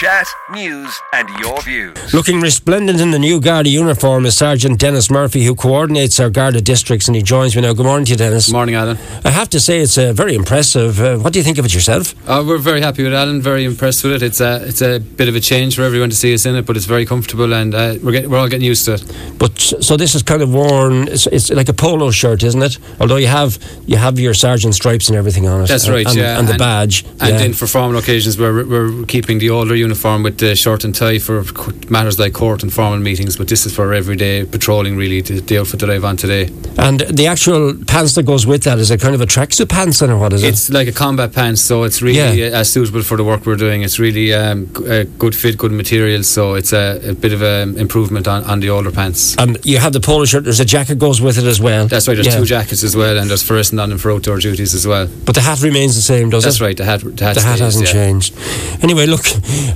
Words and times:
Chat, 0.00 0.28
news, 0.50 0.98
and 1.12 1.28
your 1.40 1.60
views. 1.60 2.14
Looking 2.14 2.40
resplendent 2.40 3.02
in 3.02 3.10
the 3.10 3.18
new 3.18 3.38
Garda 3.38 3.68
uniform 3.68 4.24
is 4.24 4.34
Sergeant 4.34 4.80
Dennis 4.80 5.10
Murphy, 5.10 5.44
who 5.44 5.54
coordinates 5.54 6.18
our 6.18 6.30
Garda 6.30 6.62
districts, 6.62 7.06
and 7.06 7.14
he 7.14 7.22
joins 7.22 7.54
me 7.54 7.60
now. 7.60 7.74
Good 7.74 7.84
morning 7.84 8.06
to 8.06 8.12
you, 8.12 8.16
Dennis. 8.16 8.50
Morning, 8.50 8.76
Alan. 8.76 8.96
I 9.26 9.28
have 9.28 9.50
to 9.50 9.60
say, 9.60 9.80
it's 9.80 9.98
uh, 9.98 10.14
very 10.14 10.34
impressive. 10.34 10.98
Uh, 10.98 11.18
what 11.18 11.34
do 11.34 11.38
you 11.38 11.44
think 11.44 11.58
of 11.58 11.66
it 11.66 11.74
yourself? 11.74 12.14
Uh, 12.26 12.42
we're 12.42 12.56
very 12.56 12.80
happy 12.80 13.02
with 13.02 13.12
Alan. 13.12 13.42
Very 13.42 13.66
impressed 13.66 14.02
with 14.02 14.14
it. 14.14 14.22
It's 14.22 14.40
a 14.40 14.66
it's 14.66 14.80
a 14.80 15.00
bit 15.00 15.28
of 15.28 15.36
a 15.36 15.40
change 15.40 15.76
for 15.76 15.82
everyone 15.82 16.08
to 16.08 16.16
see 16.16 16.32
us 16.32 16.46
in 16.46 16.56
it, 16.56 16.64
but 16.64 16.78
it's 16.78 16.86
very 16.86 17.04
comfortable, 17.04 17.52
and 17.52 17.74
uh, 17.74 17.96
we're 18.02 18.12
get, 18.12 18.30
we're 18.30 18.38
all 18.38 18.48
getting 18.48 18.64
used 18.66 18.86
to 18.86 18.94
it. 18.94 19.04
But 19.38 19.58
so 19.58 19.98
this 19.98 20.14
is 20.14 20.22
kind 20.22 20.40
of 20.40 20.50
worn. 20.50 21.08
It's, 21.08 21.26
it's 21.26 21.50
like 21.50 21.68
a 21.68 21.74
polo 21.74 22.10
shirt, 22.10 22.42
isn't 22.42 22.62
it? 22.62 22.78
Although 23.00 23.16
you 23.16 23.26
have 23.26 23.58
you 23.86 23.98
have 23.98 24.18
your 24.18 24.32
sergeant 24.32 24.74
stripes 24.74 25.10
and 25.10 25.18
everything 25.18 25.46
on 25.46 25.60
it. 25.60 25.68
That's 25.68 25.90
right, 25.90 26.06
and, 26.06 26.16
yeah, 26.16 26.38
and 26.38 26.48
the 26.48 26.52
and- 26.52 26.58
badge. 26.58 27.04
And 27.20 27.32
yeah. 27.32 27.36
then 27.36 27.52
for 27.52 27.66
formal 27.66 27.98
occasions, 27.98 28.38
we're 28.38 28.64
we're 28.64 29.04
keeping 29.04 29.40
the 29.40 29.50
older 29.50 29.74
uniform 29.74 29.89
with 29.94 30.38
the 30.38 30.54
shirt 30.56 30.84
and 30.84 30.94
tie 30.94 31.18
for 31.18 31.44
matters 31.90 32.18
like 32.18 32.32
court 32.32 32.62
and 32.62 32.72
formal 32.72 32.98
meetings. 32.98 33.36
But 33.36 33.48
this 33.48 33.66
is 33.66 33.74
for 33.74 33.92
everyday 33.92 34.44
patrolling, 34.44 34.96
really. 34.96 35.20
The, 35.20 35.40
the 35.40 35.58
outfit 35.58 35.80
that 35.80 35.90
I've 35.90 36.04
on 36.04 36.16
today. 36.16 36.50
and 36.78 37.00
the 37.00 37.26
actual 37.26 37.74
pants 37.86 38.14
that 38.14 38.24
goes 38.24 38.46
with 38.46 38.62
that 38.64 38.78
is 38.78 38.90
it 38.90 39.00
kind 39.00 39.14
of 39.14 39.20
a 39.20 39.26
tracksuit 39.26 39.68
pants, 39.68 39.98
then, 40.00 40.10
or 40.10 40.18
what 40.18 40.32
is 40.32 40.42
it? 40.42 40.48
It's 40.48 40.70
like 40.70 40.88
a 40.88 40.92
combat 40.92 41.32
pants, 41.32 41.60
so 41.60 41.84
it's 41.84 42.02
really 42.02 42.40
Yeah. 42.42 42.58
uh, 42.60 42.64
suitable 42.64 43.02
for 43.02 43.16
the 43.16 43.24
work 43.24 43.46
we're 43.46 43.56
doing. 43.56 43.82
It's 43.82 43.98
really 43.98 44.32
um, 44.34 44.66
g- 44.76 44.88
uh, 44.88 45.04
good 45.18 45.34
fit, 45.34 45.58
good 45.58 45.72
material. 45.72 46.22
So 46.22 46.54
it's 46.54 46.72
a, 46.72 47.00
a 47.10 47.14
bit 47.14 47.32
of 47.32 47.42
an 47.42 47.76
improvement 47.78 48.26
on, 48.28 48.44
on 48.44 48.60
the 48.60 48.70
older 48.70 48.90
pants. 48.90 49.36
And 49.38 49.58
you 49.64 49.78
have 49.78 49.92
the 49.92 50.00
polo 50.00 50.24
shirt. 50.24 50.44
There's 50.44 50.60
a 50.60 50.64
jacket 50.64 50.98
goes 50.98 51.20
with 51.20 51.38
it 51.38 51.44
as 51.44 51.60
well. 51.60 51.86
That's 51.86 52.06
right. 52.08 52.14
There's 52.14 52.26
Yeah. 52.26 52.36
two 52.38 52.44
jackets 52.46 52.82
as 52.84 52.96
well, 52.96 53.18
and 53.18 53.28
there's 53.30 53.42
first 53.42 53.72
and 53.72 53.80
on 53.80 53.90
and 53.92 54.00
for 54.00 54.10
outdoor 54.12 54.38
duties 54.38 54.74
as 54.74 54.86
well. 54.86 55.08
But 55.24 55.34
the 55.34 55.40
hat 55.42 55.60
remains 55.62 55.96
the 55.96 56.02
same, 56.02 56.30
does 56.30 56.44
That's 56.44 56.56
it? 56.56 56.58
That's 56.58 56.60
right. 56.60 56.76
The 56.76 56.84
hat. 56.84 57.00
The 57.00 57.24
hat, 57.24 57.34
The 57.34 57.40
hat 57.42 57.58
hasn't 57.58 57.86
yeah. 57.86 57.92
changed. 57.92 58.34
Anyway, 58.82 59.06
look, 59.06 59.24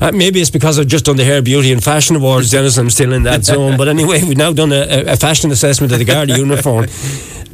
uh, 0.04 0.12
maybe 0.12 0.40
it's 0.40 0.50
because 0.50 0.78
I've 0.78 0.86
just 0.86 1.04
done 1.04 1.16
the 1.16 1.24
Hair 1.24 1.42
Beauty 1.42 1.72
and 1.72 1.82
Fashion 1.82 2.16
Awards, 2.16 2.50
Dennis. 2.50 2.76
I'm 2.76 2.90
still 2.90 3.12
in 3.12 3.22
that 3.24 3.44
zone. 3.50 3.76
But 3.76 3.88
anyway, 3.88 4.22
we've 4.22 4.36
now 4.36 4.52
done 4.52 4.72
a, 4.72 5.04
a 5.12 5.16
fashion 5.16 5.50
assessment 5.50 5.92
of 5.92 5.98
the 5.98 6.04
Garda 6.04 6.36
uniform. 6.36 6.86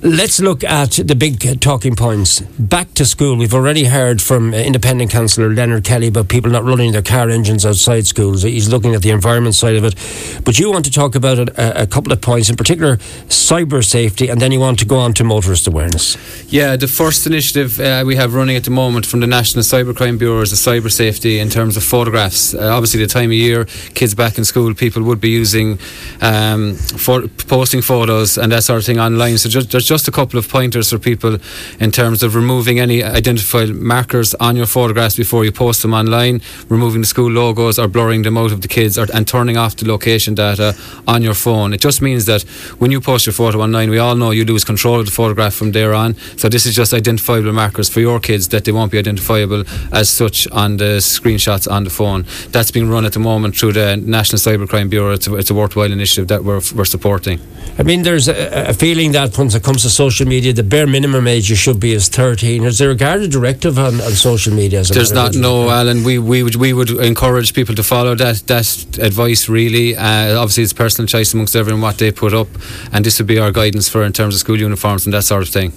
Let's 0.03 0.41
look 0.41 0.65
at 0.65 0.93
the 0.93 1.15
big 1.15 1.47
uh, 1.47 1.57
talking 1.57 1.95
points. 1.95 2.41
Back 2.41 2.95
to 2.95 3.05
school. 3.05 3.37
We've 3.37 3.53
already 3.53 3.85
heard 3.85 4.23
from 4.23 4.55
uh, 4.55 4.57
Independent 4.57 5.11
Councillor 5.11 5.51
Leonard 5.51 5.85
Kelly 5.85 6.07
about 6.07 6.29
people 6.29 6.51
not 6.51 6.65
running 6.65 6.93
their 6.93 7.03
car 7.03 7.29
engines 7.29 7.67
outside 7.67 8.07
schools. 8.07 8.43
He's 8.43 8.71
looking 8.71 8.95
at 8.95 9.03
the 9.03 9.11
environment 9.11 9.57
side 9.57 9.77
of 9.77 9.85
it. 9.85 9.95
But 10.43 10.59
you 10.59 10.73
want 10.73 10.87
to 10.87 10.91
talk 10.91 11.15
about 11.17 11.39
a, 11.39 11.83
a 11.83 11.87
couple 11.87 12.13
of 12.13 12.23
points, 12.23 12.49
in 12.49 12.57
particular 12.57 12.97
cyber 13.29 13.85
safety, 13.85 14.31
and 14.31 14.41
then 14.41 14.53
you 14.53 14.61
want 14.61 14.79
to 14.79 14.87
go 14.87 14.97
on 14.97 15.13
to 15.15 15.25
motorist 15.25 15.67
awareness. 15.67 16.17
Yeah, 16.51 16.77
the 16.77 16.89
first 16.89 17.27
initiative 17.27 17.79
uh, 17.79 18.03
we 18.07 18.17
have 18.17 18.33
running 18.33 18.57
at 18.57 18.65
the 18.65 18.71
moment 18.71 19.05
from 19.05 19.21
the 19.21 19.27
National 19.27 19.63
Cybercrime 19.63 20.19
Bureau 20.19 20.41
is 20.41 20.51
the 20.51 20.57
cyber 20.57 20.91
safety 20.91 21.39
in 21.39 21.51
terms 21.51 21.77
of 21.77 21.83
photographs. 21.83 22.55
Uh, 22.55 22.75
obviously, 22.75 23.01
the 23.01 23.07
time 23.07 23.29
of 23.29 23.35
year, 23.35 23.67
kids 23.93 24.15
back 24.15 24.39
in 24.39 24.47
school, 24.47 24.73
people 24.73 25.03
would 25.03 25.21
be 25.21 25.29
using 25.29 25.79
um, 26.23 26.75
for 26.75 27.29
posting 27.49 27.83
photos 27.83 28.39
and 28.39 28.51
that 28.51 28.65
sort 28.65 28.79
of 28.79 28.87
thing 28.87 28.99
online. 28.99 29.37
So 29.37 29.51
just, 29.51 29.71
there's 29.71 29.90
just 29.91 30.07
a 30.07 30.13
couple 30.13 30.39
of 30.39 30.49
pointers 30.49 30.91
for 30.91 31.01
people 31.01 31.37
in 31.81 31.91
terms 31.91 32.23
of 32.23 32.37
removing 32.37 32.79
any 32.79 33.03
identifiable 33.03 33.75
markers 33.75 34.37
on 34.37 34.55
your 34.55 34.67
photographs 34.67 35.17
before 35.17 35.45
you 35.45 35.51
post 35.51 35.83
them 35.83 35.93
online, 35.93 36.41
removing 36.69 37.01
the 37.01 37.07
school 37.09 37.29
logos 37.29 37.77
or 37.77 37.89
blurring 37.89 38.23
them 38.23 38.39
out 38.39 38.53
of 38.53 38.61
the 38.61 38.69
kids, 38.69 38.97
or, 38.97 39.09
and 39.13 39.27
turning 39.27 39.57
off 39.57 39.75
the 39.75 39.89
location 39.89 40.33
data 40.33 40.77
on 41.09 41.23
your 41.23 41.35
phone. 41.35 41.73
It 41.73 41.81
just 41.81 42.01
means 42.01 42.27
that 42.27 42.43
when 42.79 42.93
you 42.93 43.01
post 43.01 43.27
your 43.27 43.33
photo 43.33 43.63
online, 43.63 43.91
we 43.91 43.99
all 43.99 44.15
know 44.15 44.31
you 44.31 44.45
lose 44.45 44.65
control 44.65 45.01
of 45.01 45.07
the 45.07 45.11
photograph 45.11 45.55
from 45.55 45.73
there 45.73 45.93
on. 45.93 46.15
So 46.37 46.49
this 46.49 46.67
is 46.67 46.77
just 46.77 46.95
identifiable 46.95 47.53
markers 47.53 47.89
for 47.89 47.99
your 47.99 48.21
kids 48.21 48.47
that 48.51 48.65
they 48.65 48.71
won't 48.71 48.93
be 48.93 48.99
identifiable 48.99 49.65
as 49.91 50.09
such 50.09 50.47
on 50.53 50.77
the 50.77 51.01
screenshots 51.01 51.69
on 51.69 51.83
the 51.83 51.91
phone. 51.91 52.27
That's 52.53 52.71
being 52.71 52.89
run 52.89 53.05
at 53.05 53.15
the 53.15 53.19
moment 53.19 53.57
through 53.57 53.73
the 53.73 53.97
National 53.97 54.39
Cybercrime 54.39 54.89
Bureau. 54.89 55.15
It's 55.15 55.27
a, 55.27 55.35
it's 55.35 55.51
a 55.51 55.55
worthwhile 55.55 55.91
initiative 55.91 56.29
that 56.29 56.45
we're, 56.45 56.63
we're 56.77 56.85
supporting. 56.85 57.41
I 57.77 57.83
mean, 57.83 58.03
there's 58.03 58.29
a, 58.29 58.69
a 58.69 58.75
feeling 58.75 59.11
that 59.13 59.37
once 59.37 59.57
it 59.57 59.65
comes 59.65 59.80
to 59.83 59.91
social 59.91 60.27
media, 60.27 60.53
the 60.53 60.63
bare 60.63 60.87
minimum 60.87 61.27
age 61.27 61.51
you 61.51 61.57
should 61.57 61.79
be 61.81 61.93
is 61.93 62.09
13. 62.09 62.65
Is 62.65 62.79
there 62.79 62.91
a 62.91 62.95
Garda 62.95 63.29
directive 63.29 63.79
on, 63.79 63.95
on 64.01 64.13
social 64.13 64.53
media? 64.55 64.81
As 64.81 64.91
a 64.91 64.95
There's 64.95 65.13
not 65.13 65.35
of- 65.35 65.41
no 65.41 65.71
Alan. 65.71 66.05
We 66.05 66.19
we 66.19 66.43
would 66.43 66.57
we 66.57 66.73
would 66.73 66.91
encourage 66.91 67.53
people 67.55 67.75
to 67.75 67.83
follow 67.83 68.15
that 68.17 68.47
that 68.47 68.99
advice. 68.99 69.49
Really, 69.49 69.97
uh, 69.97 70.39
obviously 70.41 70.63
it's 70.65 70.73
personal 70.73 71.07
choice 71.07 71.35
amongst 71.35 71.55
everyone 71.57 71.81
what 71.83 71.99
they 71.99 72.13
put 72.13 72.33
up, 72.35 72.49
and 72.93 73.05
this 73.05 73.19
would 73.19 73.27
be 73.29 73.39
our 73.39 73.53
guidance 73.53 73.89
for 73.89 74.03
in 74.05 74.13
terms 74.13 74.35
of 74.35 74.41
school 74.41 74.59
uniforms 74.61 75.07
and 75.07 75.13
that 75.15 75.25
sort 75.25 75.43
of 75.43 75.49
thing. 75.49 75.73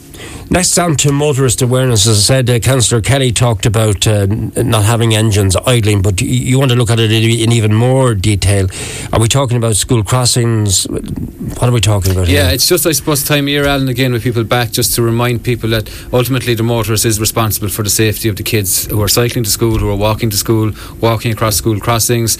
Next 0.49 0.77
on 0.77 0.95
to 0.97 1.11
motorist 1.11 1.61
awareness. 1.61 2.07
As 2.07 2.17
I 2.17 2.21
said, 2.21 2.49
uh, 2.49 2.59
Councillor 2.59 3.01
Kelly 3.01 3.31
talked 3.31 3.65
about 3.65 4.05
uh, 4.07 4.25
not 4.57 4.83
having 4.85 5.15
engines 5.15 5.55
idling, 5.65 6.01
but 6.01 6.21
y- 6.21 6.27
you 6.27 6.59
want 6.59 6.71
to 6.71 6.77
look 6.77 6.89
at 6.91 6.99
it 6.99 7.11
in, 7.11 7.23
in 7.23 7.51
even 7.51 7.73
more 7.73 8.13
detail. 8.15 8.67
Are 9.11 9.19
we 9.19 9.27
talking 9.27 9.57
about 9.57 9.75
school 9.75 10.03
crossings? 10.03 10.85
What 10.87 11.63
are 11.69 11.71
we 11.71 11.81
talking 11.81 12.11
about 12.11 12.27
Yeah, 12.27 12.45
here? 12.45 12.55
it's 12.55 12.67
just 12.67 12.85
I 12.85 12.91
suppose 12.91 13.23
time 13.23 13.45
of 13.45 13.49
year, 13.49 13.65
Alan, 13.65 13.89
again 13.93 14.11
with 14.11 14.23
people 14.23 14.43
back, 14.43 14.71
just 14.71 14.95
to 14.95 15.03
remind 15.03 15.43
people 15.43 15.69
that 15.69 15.87
ultimately 16.11 16.55
the 16.55 16.63
motorist 16.63 17.05
is 17.05 17.19
responsible 17.19 17.69
for 17.69 17.83
the 17.83 17.89
safety 17.89 18.27
of 18.27 18.35
the 18.35 18.43
kids 18.43 18.87
who 18.87 18.99
are 19.01 19.07
cycling 19.07 19.43
to 19.43 19.49
school, 19.51 19.77
who 19.77 19.89
are 19.89 19.95
walking 19.95 20.31
to 20.31 20.35
school, 20.35 20.71
walking 20.99 21.31
across 21.31 21.55
school 21.55 21.79
crossings. 21.79 22.31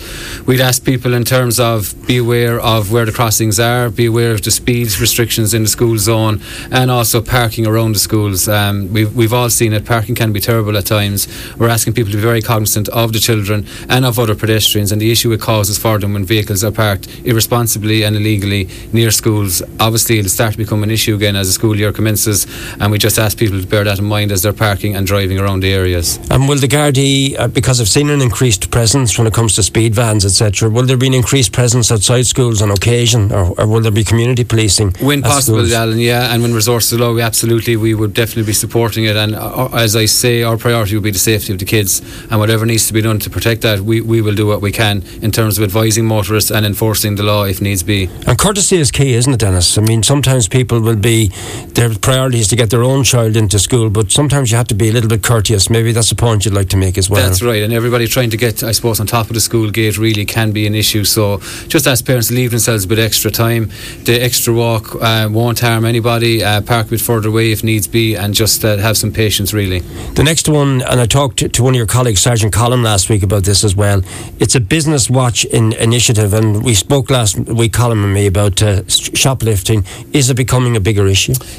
We'd 0.48 0.62
ask 0.62 0.84
people 0.84 1.14
in 1.14 1.24
terms 1.24 1.60
of 1.60 1.94
be 2.08 2.18
aware 2.18 2.60
of 2.60 2.92
where 2.92 3.06
the 3.06 3.12
crossings 3.12 3.60
are, 3.60 3.92
be 3.92 4.08
aware 4.08 4.32
of 4.32 4.42
the 4.42 4.50
speed 4.50 4.88
restrictions 5.00 5.54
in 5.54 5.62
the 5.62 5.70
school 5.70 5.98
zone, 6.00 6.42
and 6.72 6.90
also 6.90 7.22
parking 7.22 7.68
around 7.68 7.94
the 7.94 8.00
schools. 8.00 8.48
Um, 8.48 8.92
we've 8.92 9.16
we've 9.16 9.34
all 9.34 9.52
seen 9.52 9.74
it. 9.74 9.86
Parking 9.86 10.16
can 10.16 10.34
be 10.34 10.40
terrible 10.40 10.76
at 10.76 10.88
times. 10.88 11.28
We're 11.58 11.70
asking 11.70 11.94
people 11.94 12.12
to 12.12 12.18
be 12.18 12.24
very 12.24 12.42
cognizant 12.42 12.90
of 12.90 13.14
the 13.14 13.20
children 13.20 13.68
and 13.90 14.06
of 14.06 14.18
other 14.18 14.36
pedestrians 14.36 14.92
and 14.92 15.00
the 15.00 15.12
issue 15.12 15.32
it 15.32 15.42
causes 15.42 15.78
for 15.78 16.00
them 16.00 16.14
when 16.14 16.26
vehicles 16.26 16.64
are 16.64 16.72
parked 16.72 17.08
irresponsibly 17.24 18.04
and 18.04 18.16
illegally 18.16 18.68
near 18.92 19.12
schools. 19.12 19.62
Obviously, 19.80 20.18
it'll 20.18 20.30
start 20.30 20.54
to 20.54 20.58
become 20.58 20.82
an 20.82 20.90
issue 20.90 21.14
again 21.16 21.36
as 21.44 21.50
the 21.50 21.54
school 21.54 21.76
year 21.78 21.92
commences, 21.92 22.48
and 22.80 22.92
we 22.92 22.98
just 22.98 23.20
ask 23.20 23.38
people 23.38 23.60
to 23.60 23.68
bear 23.68 23.84
that 23.84 24.00
in 24.00 24.06
mind 24.06 24.32
as 24.32 24.42
they're 24.42 24.54
parking 24.54 24.96
and 24.96 25.06
driving 25.06 25.38
around 25.40 25.60
the 25.60 25.74
areas. 25.74 26.18
And 26.32 26.48
will 26.48 26.58
the 26.58 26.68
Gardaí, 26.68 27.38
uh, 27.38 27.48
because 27.48 27.82
I've 27.82 27.90
seen 27.90 28.10
an 28.10 28.22
increased 28.22 28.72
presence 28.72 29.18
when 29.18 29.28
it 29.28 29.34
comes 29.34 29.56
to 29.56 29.64
speed 29.64 29.94
vans, 29.94 30.26
etc., 30.26 30.70
will 30.70 30.86
there 30.86 30.98
be 30.98 31.08
an 31.08 31.14
increased 31.14 31.52
presence 31.52 31.92
outside 31.92 32.26
schools 32.26 32.62
on 32.62 32.72
occasion, 32.72 33.32
or, 33.32 33.54
or 33.60 33.68
will 33.68 33.82
there 33.82 33.92
be 33.92 34.04
community 34.04 34.44
policing? 34.44 34.94
When 35.02 35.22
possible, 35.22 35.60
schools? 35.60 35.74
Alan, 35.74 36.00
yeah, 36.00 36.34
and 36.34 36.42
when 36.42 36.54
resources 36.54 36.94
allow, 36.94 37.14
we 37.14 37.22
absolutely, 37.22 37.76
we 37.76 37.94
would 37.94 38.14
definitely 38.14 38.44
be 38.44 38.54
supporting 38.54 39.04
it. 39.04 39.16
And 39.16 39.36
uh, 39.36 39.68
as 39.74 39.96
I 39.96 40.06
say, 40.06 40.44
our 40.44 40.58
priority 40.58 40.96
would 40.96 41.04
be 41.04 41.12
the 41.12 41.20
safety 41.20 41.52
of 41.54 41.60
the 41.60 41.66
kids, 41.66 42.02
and 42.30 42.40
whatever 42.40 42.66
needs 42.66 42.88
to 42.88 42.94
be 42.94 43.02
done 43.02 43.20
to 43.20 43.30
protect 43.30 43.62
that, 43.62 43.82
we, 43.82 44.02
we 44.02 44.22
will 44.22 44.36
do 44.36 44.48
what 44.48 44.62
we 44.62 44.72
can 44.72 45.04
in 45.22 45.32
terms 45.32 45.58
of 45.58 45.64
advising 45.64 46.06
motorists 46.06 46.52
and 46.52 46.66
enforcing 46.66 47.16
the 47.16 47.24
law 47.24 47.44
if 47.44 47.62
needs 47.62 47.84
be. 47.84 48.10
And 48.26 48.38
courtesy 48.38 48.78
is 48.78 48.92
key, 48.92 49.14
isn't 49.14 49.34
it, 49.34 49.40
Dennis? 49.40 49.78
I 49.78 49.82
mean, 49.82 50.04
sometimes 50.04 50.48
people 50.48 50.80
will 50.80 50.96
be, 50.96 51.23
their 51.68 51.94
priority 51.96 52.40
is 52.40 52.48
to 52.50 52.56
get 52.56 52.70
their 52.70 52.84
own 52.84 53.04
child 53.04 53.36
into 53.36 53.60
school, 53.60 53.90
but 53.90 54.12
sometimes 54.12 54.52
you 54.52 54.58
have 54.58 54.68
to 54.68 54.76
be 54.76 54.90
a 54.90 54.92
little 54.92 55.10
bit 55.10 55.24
courteous. 55.24 55.70
Maybe 55.70 55.92
that's 55.92 56.12
a 56.12 56.16
point 56.16 56.46
you'd 56.46 56.54
like 56.54 56.70
to 56.70 56.78
make 56.78 56.98
as 56.98 57.10
well. 57.10 57.28
That's 57.28 57.42
right, 57.42 57.64
and 57.64 57.74
everybody 57.74 58.08
trying 58.08 58.30
to 58.32 58.38
get, 58.38 58.64
I 58.64 58.72
suppose, 58.72 59.00
on 59.00 59.08
top 59.08 59.28
of 59.28 59.34
the 59.34 59.42
school 59.42 59.70
gate 59.72 59.98
really 59.98 60.26
can 60.26 60.52
be 60.52 60.68
an 60.68 60.76
issue. 60.76 61.04
So 61.04 61.38
just 61.68 61.88
ask 61.88 62.06
parents 62.06 62.28
to 62.28 62.34
leave 62.34 62.52
themselves 62.52 62.86
a 62.86 62.88
bit 62.88 63.00
extra 63.00 63.32
time. 63.32 63.72
The 64.04 64.22
extra 64.22 64.54
walk 64.54 64.96
uh, 64.96 65.30
won't 65.32 65.60
harm 65.60 65.86
anybody. 65.86 66.44
Uh, 66.44 66.62
park 66.62 66.88
a 66.88 66.90
bit 66.92 67.02
further 67.02 67.30
away 67.30 67.52
if 67.52 67.64
needs 67.64 67.88
be, 67.88 68.16
and 68.16 68.34
just 68.34 68.64
uh, 68.66 68.78
have 68.78 68.98
some 68.98 69.12
patience, 69.12 69.54
really. 69.54 69.80
The 70.16 70.24
next 70.24 70.50
one, 70.50 70.82
and 70.82 71.00
I 71.00 71.06
talked 71.06 71.40
to, 71.40 71.50
to 71.50 71.64
one 71.64 71.74
of 71.74 71.78
your 71.78 71.88
colleagues, 71.88 72.22
Sergeant 72.22 72.54
Collin, 72.54 72.84
last 72.84 73.10
week 73.10 73.24
about 73.24 73.44
this 73.44 73.64
as 73.64 73.76
well. 73.76 74.02
It's 74.40 74.56
a 74.56 74.60
business 74.60 75.10
watch 75.10 75.46
in, 75.46 75.74
initiative, 75.74 76.34
and 76.34 76.64
we 76.64 76.74
spoke 76.74 77.10
last 77.10 77.38
week, 77.38 77.74
Colin 77.74 78.04
and 78.04 78.14
me, 78.14 78.28
about 78.28 78.62
uh, 78.62 78.88
shoplifting. 78.88 79.86
Is 80.14 80.30
it 80.30 80.36
becoming 80.36 80.76
a 80.76 80.80
bigger 80.80 81.08
issue? 81.08 81.13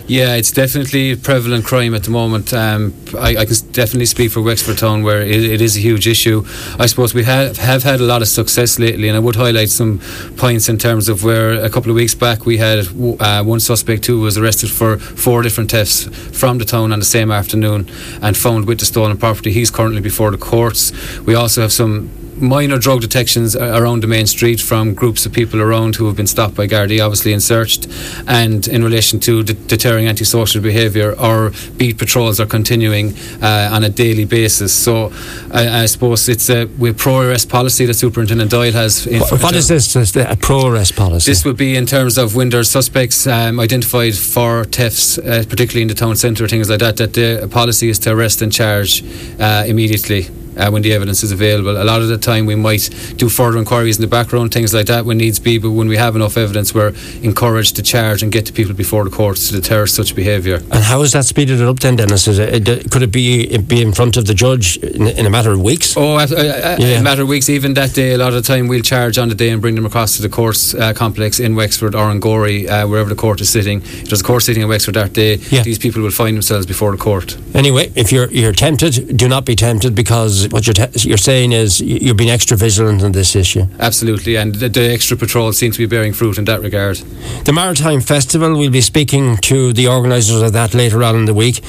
Yeah, 0.06 0.34
it's 0.34 0.50
definitely 0.50 1.12
a 1.12 1.16
prevalent 1.16 1.64
crime 1.64 1.94
at 1.94 2.04
the 2.04 2.10
moment. 2.10 2.52
Um, 2.52 2.94
I, 3.18 3.36
I 3.36 3.44
can 3.44 3.56
definitely 3.72 4.06
speak 4.06 4.32
for 4.32 4.42
Wexford 4.42 4.78
Town 4.78 5.02
where 5.02 5.22
it, 5.22 5.44
it 5.44 5.60
is 5.60 5.76
a 5.76 5.80
huge 5.80 6.06
issue. 6.06 6.44
I 6.78 6.86
suppose 6.86 7.14
we 7.14 7.24
have, 7.24 7.56
have 7.58 7.82
had 7.82 8.00
a 8.00 8.04
lot 8.04 8.22
of 8.22 8.28
success 8.28 8.78
lately, 8.78 9.08
and 9.08 9.16
I 9.16 9.20
would 9.20 9.36
highlight 9.36 9.70
some 9.70 10.00
points 10.36 10.68
in 10.68 10.78
terms 10.78 11.08
of 11.08 11.24
where 11.24 11.52
a 11.52 11.70
couple 11.70 11.90
of 11.90 11.96
weeks 11.96 12.14
back 12.14 12.46
we 12.46 12.58
had 12.58 12.86
uh, 13.20 13.42
one 13.44 13.60
suspect 13.60 14.06
who 14.06 14.20
was 14.20 14.36
arrested 14.36 14.70
for 14.70 14.98
four 14.98 15.42
different 15.42 15.70
thefts 15.70 16.04
from 16.38 16.58
the 16.58 16.64
town 16.64 16.92
on 16.92 16.98
the 16.98 17.04
same 17.04 17.30
afternoon 17.30 17.88
and 18.22 18.36
found 18.36 18.66
with 18.66 18.80
the 18.80 18.86
stolen 18.86 19.16
property. 19.16 19.52
He's 19.52 19.70
currently 19.70 20.00
before 20.00 20.30
the 20.30 20.38
courts. 20.38 20.92
We 21.20 21.34
also 21.34 21.62
have 21.62 21.72
some 21.72 22.23
minor 22.36 22.78
drug 22.78 23.00
detections 23.00 23.56
around 23.56 24.02
the 24.02 24.06
main 24.06 24.26
street 24.26 24.60
from 24.60 24.94
groups 24.94 25.26
of 25.26 25.32
people 25.32 25.60
around 25.60 25.96
who 25.96 26.06
have 26.06 26.16
been 26.16 26.26
stopped 26.26 26.54
by 26.54 26.66
Gardaí, 26.66 27.04
obviously, 27.04 27.32
and 27.32 27.42
searched. 27.42 27.86
And 28.26 28.66
in 28.68 28.82
relation 28.82 29.20
to 29.20 29.42
de- 29.42 29.54
deterring 29.54 30.06
antisocial 30.06 30.62
behaviour, 30.62 31.14
our 31.18 31.50
beat 31.76 31.98
patrols 31.98 32.40
are 32.40 32.46
continuing 32.46 33.14
uh, 33.42 33.70
on 33.72 33.84
a 33.84 33.88
daily 33.88 34.24
basis. 34.24 34.72
So 34.72 35.12
I, 35.52 35.82
I 35.82 35.86
suppose 35.86 36.28
it's 36.28 36.50
a 36.50 36.66
we 36.78 36.92
pro 36.92 37.20
arrest 37.20 37.48
policy 37.48 37.86
that 37.86 37.94
Superintendent 37.94 38.50
Doyle 38.50 38.72
has. 38.72 39.06
what, 39.06 39.42
what 39.42 39.54
is 39.54 39.68
this? 39.68 39.94
Is 39.96 40.16
a 40.16 40.36
pro 40.36 40.66
arrest 40.66 40.96
policy? 40.96 41.30
This 41.30 41.44
would 41.44 41.56
be 41.56 41.76
in 41.76 41.86
terms 41.86 42.18
of 42.18 42.34
when 42.34 42.50
there's 42.50 42.70
suspects 42.70 43.26
um, 43.26 43.60
identified 43.60 44.14
for 44.14 44.64
thefts, 44.64 45.18
uh, 45.18 45.44
particularly 45.48 45.82
in 45.82 45.88
the 45.88 45.94
town 45.94 46.16
centre, 46.16 46.46
things 46.48 46.68
like 46.70 46.80
that. 46.80 46.96
That 46.96 47.14
the 47.14 47.48
policy 47.50 47.88
is 47.88 47.98
to 48.00 48.12
arrest 48.12 48.42
and 48.42 48.52
charge 48.52 49.02
uh, 49.38 49.64
immediately 49.66 50.28
uh, 50.56 50.70
when 50.70 50.82
the 50.82 50.92
evidence 50.92 51.22
is 51.22 51.32
available. 51.32 51.80
A 51.80 51.84
lot 51.84 52.02
of 52.02 52.08
the 52.08 52.18
time, 52.18 52.46
we 52.46 52.54
might 52.54 52.90
do 53.16 53.28
further 53.28 53.58
inquiries 53.58 53.96
in 53.96 54.02
the 54.02 54.08
background, 54.08 54.52
things 54.52 54.72
like 54.74 54.86
that, 54.86 55.04
when 55.04 55.18
needs 55.18 55.38
be. 55.38 55.58
But 55.58 55.70
when 55.70 55.88
we 55.88 55.96
have 55.96 56.16
enough 56.16 56.36
evidence, 56.36 56.74
we're 56.74 56.94
encouraged 57.22 57.76
to 57.76 57.82
charge 57.82 58.22
and 58.22 58.32
get 58.32 58.46
the 58.46 58.52
people 58.52 58.74
before 58.74 59.04
the 59.04 59.10
courts 59.10 59.48
to 59.48 59.60
deter 59.60 59.86
such 59.86 60.14
behaviour. 60.14 60.56
And 60.56 60.84
how 60.84 61.02
is 61.02 61.12
that 61.12 61.24
speeded 61.24 61.60
it 61.60 61.66
up 61.66 61.80
then, 61.80 61.96
Dennis? 61.96 62.26
It, 62.28 62.90
could 62.90 63.02
it 63.02 63.12
be 63.12 63.56
be 63.58 63.82
in 63.82 63.92
front 63.92 64.16
of 64.16 64.26
the 64.26 64.34
judge 64.34 64.76
in, 64.78 65.06
in 65.08 65.26
a 65.26 65.30
matter 65.30 65.52
of 65.52 65.60
weeks? 65.60 65.96
Oh, 65.96 66.16
uh, 66.16 66.26
uh, 66.30 66.76
yeah. 66.78 66.98
a 66.98 67.02
matter 67.02 67.22
of 67.22 67.28
weeks. 67.28 67.48
Even 67.48 67.74
that 67.74 67.94
day, 67.94 68.12
a 68.12 68.18
lot 68.18 68.28
of 68.28 68.34
the 68.34 68.42
time, 68.42 68.68
we'll 68.68 68.82
charge 68.82 69.18
on 69.18 69.28
the 69.28 69.34
day 69.34 69.50
and 69.50 69.60
bring 69.60 69.74
them 69.74 69.86
across 69.86 70.16
to 70.16 70.22
the 70.22 70.28
courts 70.28 70.74
uh, 70.74 70.92
complex 70.92 71.40
in 71.40 71.54
Wexford 71.54 71.94
or 71.94 72.10
in 72.10 72.20
Gorey, 72.20 72.68
uh, 72.68 72.86
wherever 72.86 73.08
the 73.08 73.14
court 73.14 73.40
is 73.40 73.50
sitting. 73.50 73.82
If 73.82 74.08
there's 74.08 74.20
a 74.20 74.24
court 74.24 74.42
sitting 74.42 74.62
in 74.62 74.68
Wexford 74.68 74.94
that 74.94 75.12
day, 75.12 75.36
yeah. 75.50 75.62
these 75.62 75.78
people 75.78 76.02
will 76.02 76.10
find 76.10 76.36
themselves 76.36 76.66
before 76.66 76.92
the 76.92 76.98
court. 76.98 77.36
Anyway, 77.54 77.92
if 77.94 78.12
you're 78.12 78.30
you're 78.30 78.52
tempted, 78.52 79.16
do 79.16 79.28
not 79.28 79.44
be 79.44 79.54
tempted 79.54 79.94
because 79.94 80.43
what 80.52 80.66
you're 80.66 80.88
you're 80.98 81.16
saying 81.16 81.52
is 81.52 81.80
you're 81.80 82.14
being 82.14 82.30
extra 82.30 82.56
vigilant 82.56 83.02
on 83.02 83.12
this 83.12 83.36
issue. 83.36 83.66
Absolutely, 83.78 84.36
and 84.36 84.54
the, 84.54 84.68
the 84.68 84.92
extra 84.92 85.16
patrols 85.16 85.58
seem 85.58 85.72
to 85.72 85.78
be 85.78 85.86
bearing 85.86 86.12
fruit 86.12 86.38
in 86.38 86.44
that 86.44 86.60
regard. 86.60 86.96
The 87.44 87.52
Maritime 87.52 88.00
Festival, 88.00 88.56
we'll 88.58 88.70
be 88.70 88.80
speaking 88.80 89.36
to 89.38 89.72
the 89.72 89.88
organisers 89.88 90.42
of 90.42 90.52
that 90.52 90.74
later 90.74 91.02
on 91.04 91.16
in 91.16 91.24
the 91.24 91.34
week 91.34 91.62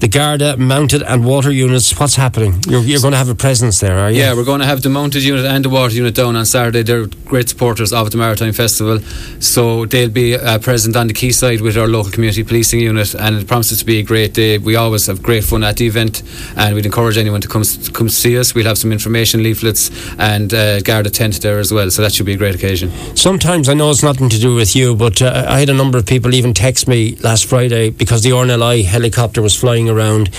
the 0.00 0.08
Garda 0.08 0.56
mounted 0.56 1.02
and 1.02 1.26
water 1.26 1.50
units. 1.50 1.98
What's 1.98 2.16
happening? 2.16 2.62
You're, 2.66 2.80
you're, 2.80 3.00
going 3.00 3.12
to 3.12 3.18
have 3.18 3.28
a 3.28 3.34
presence 3.34 3.80
there, 3.80 3.98
are 3.98 4.10
you? 4.10 4.20
Yeah, 4.20 4.34
we're 4.34 4.44
going 4.44 4.60
to 4.60 4.66
have 4.66 4.82
the 4.82 4.88
mounted 4.88 5.22
unit 5.22 5.44
and 5.44 5.62
the 5.62 5.68
water 5.68 5.94
unit 5.94 6.14
down 6.14 6.36
on 6.36 6.46
Saturday. 6.46 6.82
They're 6.82 7.06
great 7.26 7.50
supporters 7.50 7.92
of 7.92 8.10
the 8.10 8.16
Maritime 8.16 8.54
Festival, 8.54 9.00
so 9.40 9.84
they'll 9.84 10.08
be 10.08 10.36
uh, 10.36 10.58
present 10.58 10.96
on 10.96 11.06
the 11.06 11.12
quayside 11.12 11.60
with 11.60 11.76
our 11.76 11.86
local 11.86 12.10
community 12.10 12.42
policing 12.42 12.80
unit, 12.80 13.14
and 13.14 13.36
it 13.36 13.46
promises 13.46 13.80
to 13.80 13.84
be 13.84 13.98
a 13.98 14.02
great 14.02 14.32
day. 14.32 14.56
We 14.56 14.74
always 14.74 15.06
have 15.06 15.22
great 15.22 15.44
fun 15.44 15.62
at 15.64 15.76
the 15.76 15.86
event, 15.86 16.22
and 16.56 16.74
we'd 16.74 16.86
encourage 16.86 17.18
anyone 17.18 17.42
to 17.42 17.48
come 17.48 17.62
to 17.62 17.92
come 17.92 18.08
see 18.20 18.38
us. 18.38 18.54
We'll 18.54 18.66
have 18.66 18.78
some 18.78 18.92
information 18.92 19.42
leaflets 19.42 19.90
and 20.18 20.52
uh, 20.52 20.80
Garda 20.80 21.10
tent 21.10 21.40
there 21.40 21.58
as 21.58 21.72
well, 21.72 21.90
so 21.90 22.02
that 22.02 22.12
should 22.12 22.26
be 22.26 22.34
a 22.34 22.36
great 22.36 22.54
occasion. 22.54 22.90
Sometimes 23.16 23.68
I 23.68 23.74
know 23.74 23.90
it's 23.90 24.02
nothing 24.02 24.28
to 24.28 24.38
do 24.38 24.54
with 24.54 24.76
you, 24.76 24.94
but 24.94 25.22
uh, 25.22 25.46
I 25.48 25.58
had 25.60 25.70
a 25.70 25.74
number 25.74 25.98
of 25.98 26.06
people 26.06 26.34
even 26.34 26.54
text 26.54 26.86
me 26.86 27.16
last 27.16 27.46
Friday 27.46 27.90
because 27.90 28.22
the 28.22 28.30
RNLI 28.30 28.84
helicopter 28.84 29.42
was 29.42 29.56
flying 29.58 29.88
around 29.88 30.30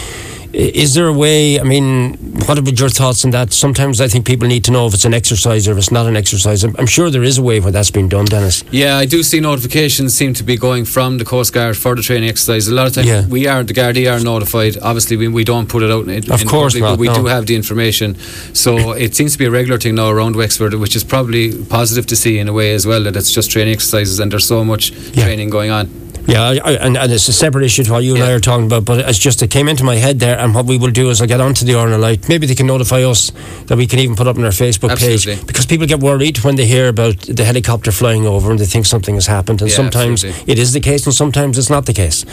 is 0.53 0.93
there 0.93 1.07
a 1.07 1.13
way? 1.13 1.59
I 1.59 1.63
mean, 1.63 2.13
what 2.45 2.57
are 2.57 2.61
your 2.61 2.89
thoughts 2.89 3.23
on 3.23 3.31
that? 3.31 3.53
Sometimes 3.53 4.01
I 4.01 4.07
think 4.07 4.25
people 4.25 4.47
need 4.47 4.63
to 4.65 4.71
know 4.71 4.87
if 4.87 4.93
it's 4.93 5.05
an 5.05 5.13
exercise 5.13 5.67
or 5.67 5.73
if 5.73 5.77
it's 5.77 5.91
not 5.91 6.05
an 6.07 6.17
exercise. 6.17 6.63
I'm, 6.63 6.85
sure 6.85 7.09
there 7.09 7.23
is 7.23 7.37
a 7.37 7.41
way 7.41 7.59
where 7.59 7.71
that's 7.71 7.91
been 7.91 8.09
done, 8.09 8.25
Dennis. 8.25 8.63
Yeah, 8.71 8.97
I 8.97 9.05
do 9.05 9.23
see 9.23 9.39
notifications 9.39 10.13
seem 10.13 10.33
to 10.33 10.43
be 10.43 10.57
going 10.57 10.85
from 10.85 11.17
the 11.17 11.25
Coast 11.25 11.53
Guard 11.53 11.77
for 11.77 11.95
the 11.95 12.01
training 12.01 12.29
exercise. 12.29 12.67
A 12.67 12.73
lot 12.73 12.87
of 12.87 12.93
times 12.93 13.07
yeah. 13.07 13.25
we 13.27 13.47
are, 13.47 13.63
the 13.63 13.73
Gardaí 13.73 14.11
are 14.11 14.21
notified. 14.21 14.77
Obviously, 14.81 15.15
we, 15.15 15.27
we 15.27 15.43
don't 15.43 15.69
put 15.69 15.83
it 15.83 15.91
out 15.91 16.07
in, 16.07 16.31
of 16.31 16.41
in 16.41 16.47
course 16.47 16.73
public, 16.73 16.81
not, 16.81 16.91
but 16.91 16.99
we 16.99 17.07
no. 17.07 17.15
do 17.15 17.25
have 17.27 17.45
the 17.45 17.55
information. 17.55 18.15
So 18.53 18.91
it 19.05 19.15
seems 19.15 19.33
to 19.33 19.37
be 19.37 19.45
a 19.45 19.51
regular 19.51 19.79
thing 19.79 19.95
now 19.95 20.09
around 20.09 20.35
Wexford, 20.35 20.73
which 20.73 20.95
is 20.95 21.03
probably 21.03 21.63
positive 21.65 22.05
to 22.07 22.15
see 22.15 22.39
in 22.39 22.49
a 22.49 22.53
way 22.53 22.73
as 22.73 22.85
well, 22.85 23.03
that 23.03 23.15
it's 23.15 23.31
just 23.31 23.51
training 23.51 23.73
exercises 23.73 24.19
and 24.19 24.31
there's 24.31 24.45
so 24.45 24.65
much 24.65 24.91
yeah. 24.91 25.23
training 25.23 25.49
going 25.49 25.71
on. 25.71 25.89
Yeah, 26.27 26.43
I, 26.43 26.73
and, 26.73 26.97
and 26.97 27.11
it's 27.11 27.27
a 27.27 27.33
separate 27.33 27.63
issue 27.63 27.83
to 27.83 27.91
what 27.91 28.03
you 28.03 28.15
and 28.15 28.23
I 28.23 28.31
are 28.31 28.39
talking 28.39 28.65
about, 28.65 28.85
but 28.85 28.99
it's 29.09 29.17
just 29.17 29.41
it 29.41 29.49
came 29.49 29.67
into 29.67 29.83
my 29.83 29.95
head 29.95 30.19
there. 30.19 30.37
And 30.37 30.53
what 30.53 30.65
we 30.65 30.77
will 30.77 30.91
do 30.91 31.09
is 31.09 31.21
I'll 31.21 31.27
get 31.27 31.41
onto 31.41 31.65
the 31.65 31.73
RNLI. 31.73 32.29
Maybe 32.29 32.47
they 32.47 32.55
can 32.55 32.67
notify 32.67 33.03
us 33.03 33.31
that 33.65 33.77
we 33.77 33.87
can 33.87 33.99
even 33.99 34.15
put 34.15 34.27
up 34.27 34.37
on 34.37 34.43
our 34.43 34.51
Facebook 34.51 34.91
absolutely. 34.91 35.35
page 35.35 35.47
because 35.47 35.65
people 35.65 35.87
get 35.87 35.99
worried 35.99 36.37
when 36.43 36.55
they 36.55 36.65
hear 36.65 36.87
about 36.89 37.19
the 37.21 37.43
helicopter 37.43 37.91
flying 37.91 38.25
over 38.25 38.51
and 38.51 38.59
they 38.59 38.65
think 38.65 38.85
something 38.85 39.15
has 39.15 39.27
happened. 39.27 39.61
And 39.61 39.69
yeah, 39.69 39.75
sometimes 39.75 40.23
absolutely. 40.23 40.53
it 40.53 40.59
is 40.59 40.73
the 40.73 40.79
case, 40.79 41.05
and 41.05 41.13
sometimes 41.13 41.57
it's 41.57 41.69
not 41.69 41.85
the 41.85 41.93
case. 41.93 42.23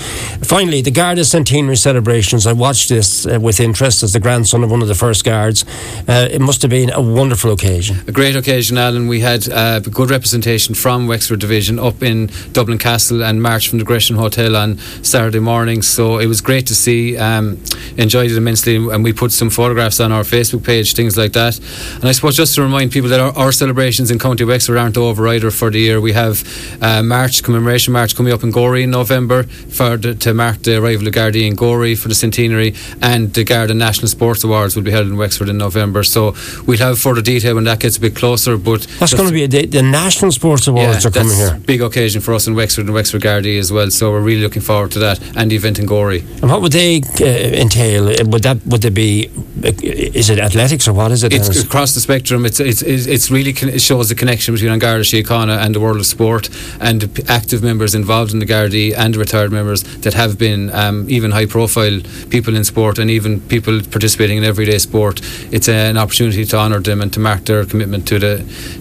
Finally, 0.43 0.83
the 0.83 0.91
Garda 0.91 1.25
centenary 1.25 1.77
celebrations. 1.77 2.47
I 2.47 2.53
watched 2.53 2.89
this 2.89 3.27
uh, 3.27 3.39
with 3.41 3.61
interest 3.61 4.03
as 4.03 4.13
the 4.13 4.21
grandson 4.21 4.63
of 4.65 4.71
one 4.71 4.83
of 4.83 4.89
the 4.89 4.95
first 4.95 5.25
guards. 5.25 5.65
Uh, 6.07 6.29
it 6.31 6.41
must 6.41 6.63
have 6.63 6.71
been 6.71 6.91
a 6.91 7.01
wonderful 7.01 7.53
occasion. 7.53 7.99
A 8.07 8.13
great 8.13 8.37
occasion, 8.37 8.77
Alan. 8.77 9.09
We 9.09 9.21
had 9.21 9.49
uh, 9.49 9.81
good 9.81 10.11
representation 10.11 10.75
from 10.75 11.07
Wexford 11.07 11.41
Division 11.41 11.79
up 11.79 12.03
in 12.03 12.31
Dublin 12.53 12.79
Castle 12.79 13.23
and 13.23 13.43
marched 13.43 13.69
from 13.69 13.78
the 13.79 13.85
Gresham 13.85 14.17
Hotel 14.17 14.57
on 14.57 14.79
Saturday 15.03 15.41
morning. 15.41 15.83
So 15.83 16.19
it 16.19 16.27
was 16.27 16.41
great 16.41 16.67
to 16.67 16.75
see. 16.75 17.17
Um, 17.17 17.59
enjoyed 17.97 18.31
it 18.31 18.37
immensely, 18.37 18.77
and 18.77 19.03
we 19.03 19.13
put 19.13 19.33
some 19.33 19.51
photographs 19.51 20.01
on 20.01 20.13
our 20.13 20.23
Facebook 20.23 20.65
page, 20.65 20.95
things 20.95 21.17
like 21.17 21.33
that. 21.33 21.59
And 21.95 22.05
I 22.05 22.13
suppose 22.13 22.37
just 22.37 22.55
to 22.55 22.63
remind 22.63 22.93
people 22.93 23.11
that 23.11 23.21
our, 23.21 23.37
our 23.37 23.53
celebrations 23.53 24.11
in 24.11 24.19
County 24.19 24.45
Wexford 24.45 24.77
aren't 24.77 24.97
over 24.97 25.27
either 25.29 25.51
for 25.51 25.71
the 25.71 25.79
year. 25.79 26.01
We 26.01 26.13
have 26.13 26.43
uh, 26.83 27.03
March 27.03 27.43
commemoration 27.43 27.93
march 27.93 28.15
coming 28.15 28.33
up 28.33 28.43
in 28.43 28.51
Gorey 28.51 28.85
in 28.85 28.91
November 28.91 29.45
for 29.45 29.97
the, 29.97 30.15
to 30.15 30.35
mark 30.35 30.63
the 30.63 30.77
arrival 30.77 31.07
of 31.09 31.15
Gardaí 31.15 31.47
in 31.47 31.55
Gorey 31.55 31.95
for 31.95 32.09
the 32.09 32.15
centenary, 32.15 32.75
and 33.03 33.35
the 33.35 33.45
Garda 33.45 33.75
National 33.75 34.09
Sports 34.09 34.45
Awards 34.45 34.77
will 34.77 34.83
be 34.83 34.91
held 34.91 35.07
in 35.07 35.17
Wexford 35.17 35.49
in 35.49 35.59
November. 35.59 36.05
So 36.05 36.35
we'll 36.67 36.79
have 36.79 36.99
further 36.99 37.23
detail 37.23 37.55
when 37.57 37.65
that 37.65 37.81
gets 37.81 37.97
a 37.97 38.01
bit 38.01 38.15
closer. 38.15 38.57
But 38.57 38.87
that's 38.99 39.15
going 39.15 39.29
to 39.29 39.35
be 39.35 39.45
a, 39.45 39.49
the, 39.49 39.67
the 39.67 39.83
National 39.83 40.33
Sports 40.33 40.67
Awards 40.67 41.05
yeah, 41.05 41.09
are 41.09 41.13
coming 41.13 41.37
here. 41.37 41.61
Big 41.67 41.83
occasion 41.83 42.21
for 42.21 42.35
us 42.35 42.47
in 42.47 42.55
Wexford 42.55 42.87
and 42.87 42.95
Wexford 42.95 43.23
Gardaí 43.23 43.57
as 43.69 43.73
well. 43.73 43.91
So 43.91 44.11
we're 44.11 44.21
really 44.21 44.43
looking 44.43 44.63
forward 44.63 44.91
to 44.93 44.99
that 45.01 45.21
and 45.37 45.51
the 45.51 45.57
event 45.57 45.79
in 45.79 45.87
Gorey. 45.87 46.21
And 46.41 46.51
what 46.51 46.61
would 46.63 46.73
they 46.73 47.03
uh, 47.21 47.61
entail? 47.63 48.09
Uh, 48.09 48.25
would 48.27 48.43
that 48.43 48.59
would 48.67 48.83
they 48.83 48.91
be? 48.91 49.31
Uh, 49.65 49.73
is 49.83 50.31
it 50.31 50.39
athletics 50.39 50.89
or 50.89 50.93
what 50.93 51.11
is 51.13 51.23
it? 51.25 51.33
It's 51.33 51.63
across 51.63 51.95
the 51.95 52.01
spectrum. 52.01 52.47
It's 52.47 52.61
it's 52.61 52.83
it's 52.83 53.31
really 53.31 53.51
it 53.51 53.81
shows 53.81 54.09
the 54.09 54.15
connection 54.15 54.55
between 54.55 54.73
An 54.73 54.79
Garda 54.79 55.05
Síochána 55.05 55.59
and 55.65 55.75
the 55.75 55.81
world 55.81 55.99
of 55.99 56.07
sport 56.07 56.49
and 56.81 56.99
active 57.29 57.63
members 57.63 57.95
involved 57.95 58.33
in 58.33 58.39
the 58.39 58.47
Gardaí 58.47 58.95
and 58.97 59.17
retired 59.17 59.53
members 59.53 59.83
that 60.01 60.15
have 60.15 60.39
been 60.39 60.71
um, 60.75 61.07
even 61.09 61.31
high 61.33 61.47
profile 61.47 62.01
people 62.31 62.57
in 62.57 62.65
sport 62.65 62.99
and 62.99 63.11
even 63.11 63.41
people 63.41 63.81
participating 63.83 64.39
in 64.39 64.45
everyday 64.45 64.79
sport. 64.79 65.21
It's 65.51 65.69
an 65.69 65.97
opportunity 65.97 66.45
to 66.45 66.57
honour 66.57 66.81
them 66.81 67.01
and 67.01 67.13
to 67.13 67.21
mark 67.21 67.45
their 67.45 67.65
commitment 67.65 68.07
to 68.09 68.19
the 68.19 68.35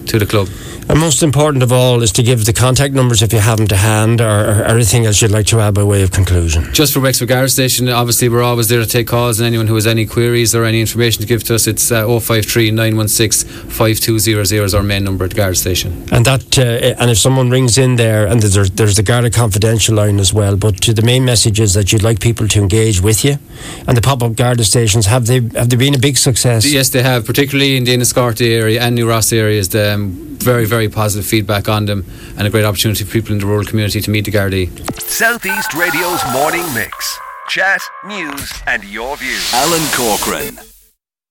to 0.06 0.18
the 0.18 0.26
club. 0.26 0.48
And 0.88 0.98
most 0.98 1.22
important 1.22 1.62
of 1.62 1.70
all 1.70 2.02
is 2.02 2.12
to 2.12 2.22
give 2.22 2.46
the 2.46 2.54
contact 2.54 2.94
numbers 2.94 3.20
if 3.20 3.30
you 3.34 3.40
have 3.40 3.58
them 3.58 3.68
to 3.68 3.76
hand 3.76 4.22
or, 4.22 4.64
or 4.64 4.77
anything 4.78 5.06
else 5.06 5.20
you'd 5.20 5.30
like 5.30 5.46
to 5.46 5.60
add 5.60 5.74
by 5.74 5.82
way 5.82 6.02
of 6.02 6.10
conclusion. 6.10 6.72
Just 6.72 6.94
for 6.94 7.00
Wexford 7.00 7.28
Garda 7.28 7.48
Station, 7.48 7.88
obviously 7.88 8.28
we're 8.28 8.42
always 8.42 8.68
there 8.68 8.80
to 8.80 8.86
take 8.86 9.06
calls 9.06 9.40
and 9.40 9.46
anyone 9.46 9.66
who 9.66 9.74
has 9.74 9.86
any 9.86 10.06
queries 10.06 10.54
or 10.54 10.64
any 10.64 10.80
information 10.80 11.20
to 11.20 11.26
give 11.26 11.42
to 11.44 11.54
us, 11.54 11.66
it's 11.66 11.90
uh, 11.90 12.06
053 12.06 12.70
916 12.70 13.48
5200 13.70 14.64
is 14.64 14.74
our 14.74 14.82
main 14.82 15.04
number 15.04 15.24
at 15.24 15.30
the 15.30 15.36
Garda 15.36 15.56
Station. 15.56 16.06
And 16.12 16.24
that, 16.24 16.58
uh, 16.58 16.62
and 17.00 17.10
if 17.10 17.18
someone 17.18 17.50
rings 17.50 17.76
in 17.76 17.96
there, 17.96 18.26
and 18.26 18.40
there's, 18.40 18.70
there's 18.70 18.96
the 18.96 19.02
Garda 19.02 19.30
confidential 19.30 19.96
line 19.96 20.20
as 20.20 20.32
well, 20.32 20.56
but 20.56 20.80
to 20.82 20.94
the 20.94 21.02
main 21.02 21.24
message 21.24 21.60
is 21.60 21.74
that 21.74 21.92
you'd 21.92 22.02
like 22.02 22.20
people 22.20 22.46
to 22.48 22.60
engage 22.60 23.00
with 23.00 23.24
you. 23.24 23.38
And 23.86 23.96
the 23.96 24.02
pop-up 24.02 24.36
Garda 24.36 24.64
stations, 24.64 25.06
have 25.06 25.26
they 25.26 25.40
have 25.58 25.68
they 25.68 25.76
been 25.76 25.94
a 25.94 25.98
big 25.98 26.16
success? 26.16 26.70
Yes, 26.70 26.90
they 26.90 27.02
have, 27.02 27.26
particularly 27.26 27.76
in 27.76 27.84
the 27.84 27.94
Enniscorthy 27.94 28.52
area 28.52 28.80
and 28.80 28.94
New 28.94 29.08
Ross 29.08 29.32
areas. 29.32 29.70
The, 29.70 29.94
um, 29.94 30.37
very, 30.42 30.64
very 30.64 30.88
positive 30.88 31.26
feedback 31.26 31.68
on 31.68 31.86
them 31.86 32.04
and 32.36 32.46
a 32.46 32.50
great 32.50 32.64
opportunity 32.64 33.04
for 33.04 33.10
people 33.10 33.32
in 33.32 33.38
the 33.38 33.46
rural 33.46 33.64
community 33.64 34.00
to 34.00 34.10
meet 34.10 34.24
the 34.24 34.30
Gardaí. 34.30 34.68
Southeast 35.00 35.74
Radio's 35.74 36.22
morning 36.32 36.64
mix. 36.74 37.18
Chat, 37.48 37.80
news, 38.04 38.52
and 38.66 38.84
your 38.84 39.16
views. 39.16 39.52
Alan 39.54 39.82
Corcoran. 39.94 40.67